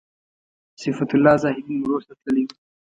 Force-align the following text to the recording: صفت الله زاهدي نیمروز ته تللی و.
صفت 0.81 1.09
الله 1.15 1.35
زاهدي 1.43 1.61
نیمروز 1.73 2.03
ته 2.07 2.13
تللی 2.21 2.43
و. 2.47 2.49